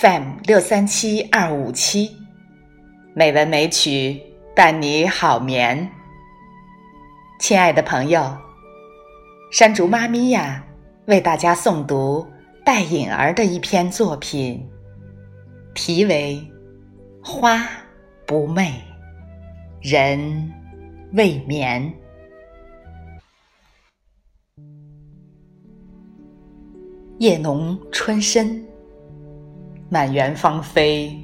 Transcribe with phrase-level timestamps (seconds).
[0.00, 2.16] FM 六三七二五七，
[3.14, 4.22] 美文美曲
[4.54, 5.90] 伴你好眠。
[7.40, 8.38] 亲爱的朋友，
[9.50, 10.64] 山竹妈咪呀，
[11.06, 12.24] 为大家诵读
[12.64, 14.64] 戴颖儿的一篇作品，
[15.74, 16.40] 题为
[17.28, 17.66] 《花
[18.24, 18.70] 不寐，
[19.82, 20.52] 人
[21.14, 21.82] 未眠》。
[27.18, 28.64] 夜浓春深，
[29.90, 31.18] 满园芳菲，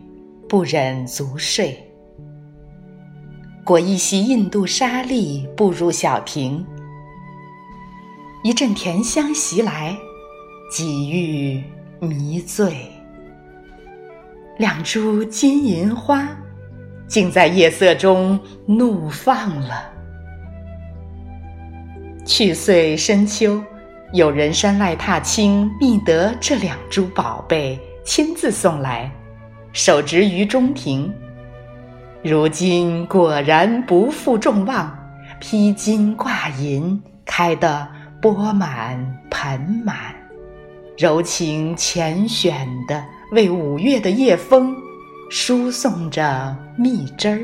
[0.48, 1.78] 不忍足睡。
[3.62, 6.64] 裹一袭印度纱丽，步入小亭，
[8.42, 9.96] 一阵甜香袭来，
[10.70, 11.62] 几欲
[12.00, 12.74] 迷醉。
[14.58, 16.26] 两株金银花，
[17.06, 19.92] 竟在夜色中怒放了。
[22.24, 23.62] 去岁深秋。
[24.12, 29.10] 有人山外踏青，觅得这两株宝贝，亲自送来，
[29.72, 31.12] 手植于中庭。
[32.22, 34.96] 如今果然不负众望，
[35.40, 37.88] 披金挂银，开得
[38.20, 40.14] 钵满盆满，
[40.96, 44.76] 柔情浅选的为五月的夜风
[45.30, 47.40] 输送着蜜汁儿。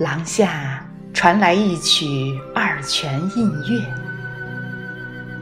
[0.00, 0.82] 廊下。
[1.14, 3.82] 传来一曲二泉映月，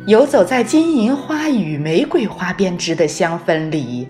[0.06, 4.06] 游走在金银花与玫瑰花编织的香氛里，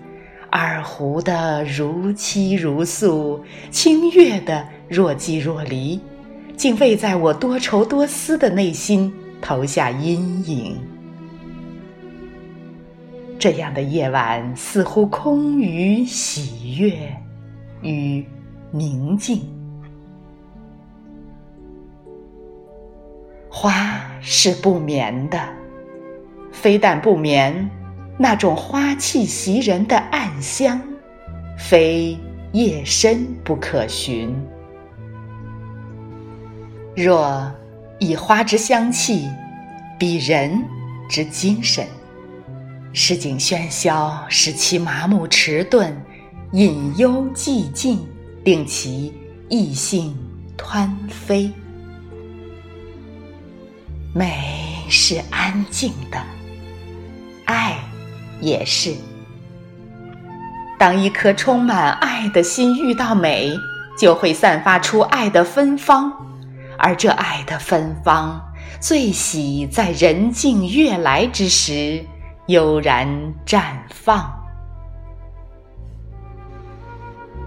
[0.49, 5.97] 二胡的如泣如诉，清月的若即若离，
[6.57, 10.77] 竟未在我多愁多思的内心投下阴影。
[13.39, 16.91] 这样的夜晚，似乎空余喜悦
[17.81, 18.25] 与
[18.69, 19.41] 宁静。
[23.49, 23.71] 花
[24.19, 25.39] 是不眠的，
[26.65, 27.69] 非但不眠，
[28.17, 30.81] 那种花气袭人的暗香，
[31.59, 32.17] 非
[32.53, 34.35] 夜深不可寻。
[36.95, 37.53] 若
[37.99, 39.29] 以花之香气
[39.99, 40.59] 比人
[41.07, 41.85] 之精神，
[42.93, 45.95] 市井喧嚣使其麻木迟钝，
[46.51, 48.03] 隐幽寂静
[48.43, 49.13] 令其
[49.49, 50.17] 意兴
[50.57, 51.51] 湍飞。
[54.15, 56.19] 美是安静的，
[57.55, 57.77] 爱
[58.41, 58.93] 也是。
[60.77, 63.57] 当一颗充满爱的心遇到美，
[63.97, 66.11] 就会散发出爱的芬芳，
[66.77, 68.41] 而这爱的芬芳，
[68.81, 72.03] 最喜在人静月来之时
[72.47, 73.07] 悠然
[73.45, 74.29] 绽放。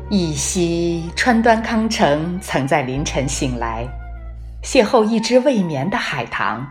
[0.08, 3.86] 忆昔川端康成曾在凌晨醒来。
[4.64, 6.66] 邂逅一只未眠的海棠，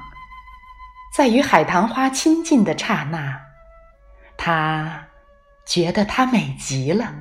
[1.13, 3.39] 在与海棠花亲近的刹那，
[4.37, 5.07] 他
[5.65, 7.13] 觉得它美极了，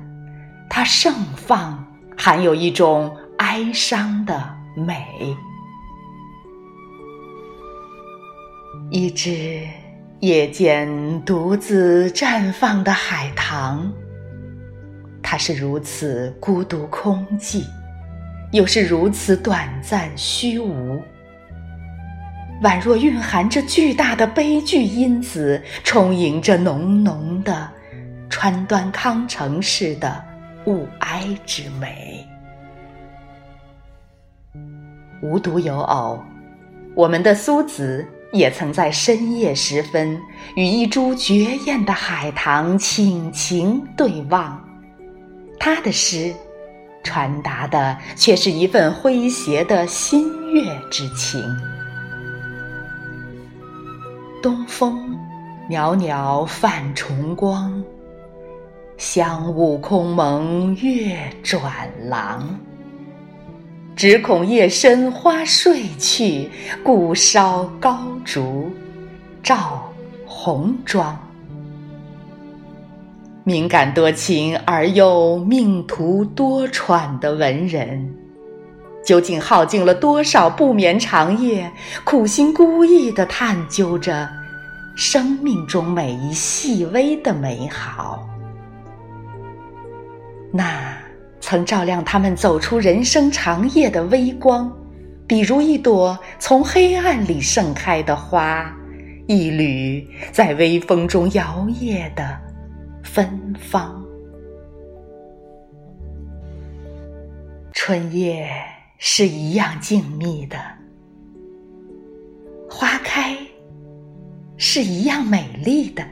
[0.69, 5.35] 它盛放，含有一种哀伤的美。
[8.91, 9.67] 一只
[10.19, 13.91] 夜间独自绽放的海棠，
[15.23, 17.63] 它是如此孤独空寂。
[18.53, 21.03] 又是如此短暂虚无，
[22.61, 27.69] 宛若蕴含着巨大的悲剧因子，充盈着浓浓的
[28.29, 30.23] 川端康成式的
[30.65, 32.27] 物哀之美。
[35.21, 36.23] 无独有偶，
[36.95, 40.19] 我们的苏子也曾在深夜时分
[40.55, 44.59] 与一株绝艳的海棠倾情对望，
[45.59, 46.33] 他的诗。
[47.03, 51.41] 传达的却是一份诙谐的心悦之情。
[54.41, 55.17] 东风
[55.67, 57.83] 袅袅泛重光，
[58.97, 62.47] 香雾空蒙月转廊。
[63.95, 66.49] 只恐夜深花睡去，
[66.83, 68.69] 故烧高烛
[69.41, 69.91] 照
[70.25, 71.17] 红妆。
[73.43, 78.15] 敏感多情而又命途多舛的文人，
[79.07, 81.71] 究竟耗尽了多少不眠长夜，
[82.03, 84.29] 苦心孤诣地探究着
[84.97, 88.27] 生命中每一细微的美好？
[90.51, 90.93] 那
[91.39, 94.69] 曾照亮他们走出人生长夜的微光，
[95.25, 98.69] 比如一朵从黑暗里盛开的花，
[99.25, 102.37] 一缕在微风中摇曳的。
[103.03, 104.03] 芬芳，
[107.71, 108.49] 春夜
[108.97, 110.57] 是一样静谧的，
[112.69, 113.37] 花开
[114.57, 116.03] 是一样美丽的。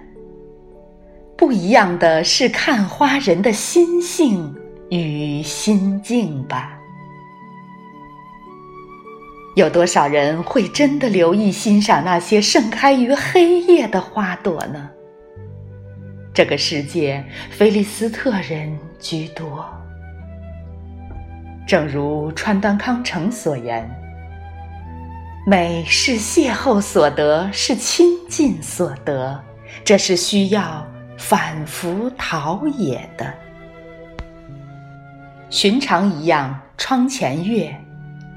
[1.37, 4.55] 不一样的是看花人的心性
[4.89, 6.79] 与心境吧。
[9.55, 14.89] 有多少人会真的留意欣赏那些盛开于黑夜的花朵呢？
[16.33, 19.65] 这个世界，菲利斯特人居多。
[21.65, 23.89] 正如川端康成所言
[25.47, 29.43] ：“美是邂逅所得，是亲近所得，
[29.83, 30.85] 这是需要
[31.17, 33.33] 反复陶冶的。
[35.49, 37.75] 寻常一样，窗前月。”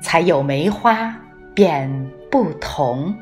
[0.01, 1.13] 才有梅花
[1.57, 1.91] 便
[2.31, 3.13] 不同，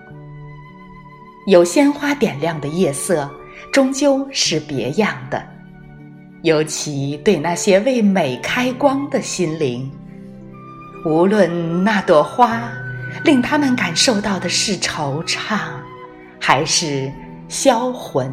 [1.46, 3.28] 有鲜花点亮的夜色，
[3.72, 5.42] 终究是别样的。
[6.42, 9.90] 尤其对那些为美开光的心灵，
[11.04, 12.70] 无论那朵花
[13.24, 15.58] 令他们感受到的是惆怅，
[16.40, 17.10] 还是
[17.48, 18.32] 销魂。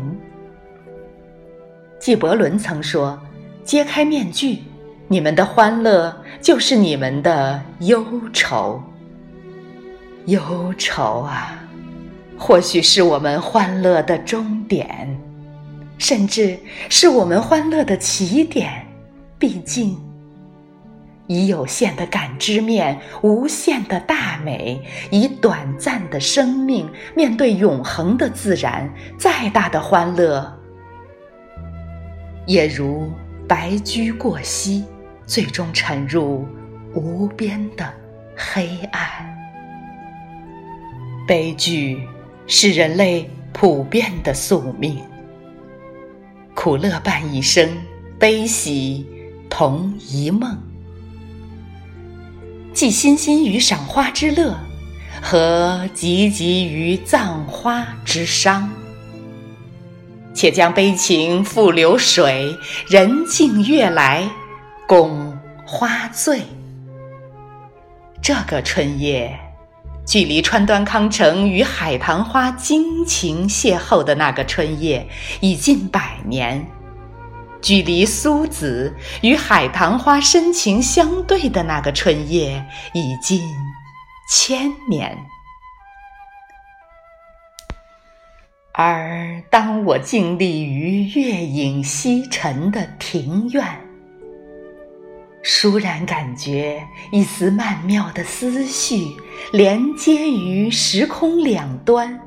[1.99, 3.19] 纪伯伦曾说
[3.63, 4.59] ：“揭开面具。”
[5.09, 8.81] 你们的欢乐就是你们的忧愁，
[10.25, 11.61] 忧愁啊，
[12.37, 15.07] 或许是我们欢乐的终点，
[15.97, 16.57] 甚至
[16.89, 18.85] 是我们欢乐的起点。
[19.39, 19.97] 毕竟，
[21.27, 24.79] 以有限的感知面，无限的大美；
[25.11, 30.53] 以短暂的生命，面对永恒的自然，再大的欢乐，
[32.45, 33.11] 也如
[33.47, 34.85] 白驹过隙。
[35.25, 36.45] 最终沉入
[36.93, 37.93] 无边的
[38.35, 39.01] 黑暗。
[41.25, 42.05] 悲剧
[42.45, 45.01] 是人类普遍的宿命，
[46.55, 47.69] 苦乐伴一生，
[48.19, 49.05] 悲喜
[49.49, 50.57] 同一梦。
[52.73, 54.57] 寄欣欣于赏花之乐，
[55.21, 58.69] 和汲汲于葬花之伤。
[60.33, 62.57] 且将悲情付流水，
[62.87, 64.29] 人静月来。
[64.85, 66.41] 共花醉。
[68.21, 69.39] 这个春夜，
[70.05, 75.07] 距离川端康成与海棠花惊情邂逅的那个春夜
[75.39, 76.65] 已近百年，
[77.61, 82.63] 距离苏子与海棠花深情相对的那个春夜
[82.93, 83.41] 已近
[84.29, 85.17] 千年。
[88.73, 93.63] 而当我静立于月影西沉的庭院，
[95.43, 96.81] 倏然感觉
[97.11, 99.17] 一丝曼妙的思绪
[99.51, 102.17] 连接于时空两端。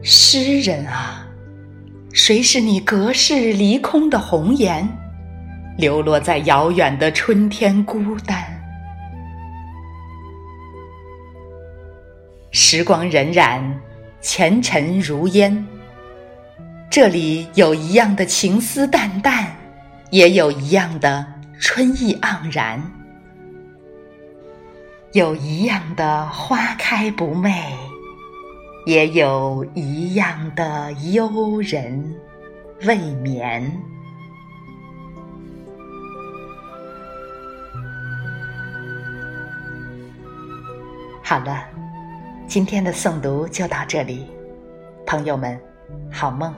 [0.00, 1.26] 诗人啊，
[2.12, 4.88] 谁是你隔世离空的红颜？
[5.76, 8.44] 流落在遥远的春天，孤单。
[12.52, 13.60] 时光荏苒，
[14.20, 15.66] 前尘如烟。
[16.88, 19.57] 这里有一样的情思淡淡。
[20.10, 21.24] 也有一样的
[21.60, 22.80] 春意盎然，
[25.12, 27.52] 有一样的花开不昧，
[28.86, 32.16] 也有一样的幽人
[32.84, 33.70] 未眠。
[41.22, 41.64] 好了，
[42.46, 44.26] 今天的诵读就到这里，
[45.04, 45.60] 朋友们，
[46.10, 46.54] 好梦。